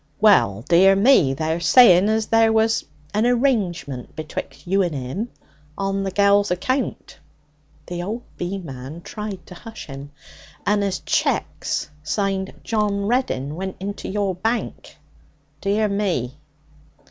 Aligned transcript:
'Well, 0.19 0.65
dear 0.67 0.95
me! 0.95 1.35
they're 1.35 1.59
saying 1.59 2.09
as 2.09 2.25
there 2.25 2.51
was 2.51 2.83
an 3.13 3.27
arrangement 3.27 4.15
betwixt 4.15 4.65
you 4.65 4.81
and 4.81 4.95
'im 4.95 5.29
on 5.77 6.01
the 6.01 6.09
gel's 6.09 6.49
account 6.49 7.19
(the 7.85 8.01
old 8.01 8.23
beeman 8.35 9.01
tried 9.03 9.45
to 9.45 9.53
hush 9.53 9.85
him) 9.85 10.11
and 10.65 10.83
as 10.83 11.01
cheques 11.01 11.91
signed 12.01 12.61
"John 12.63 13.05
Reddin" 13.05 13.53
went 13.55 13.95
to 13.97 14.07
your 14.09 14.33
bank. 14.33 14.97
Dear 15.61 15.87
me!' 15.87 16.35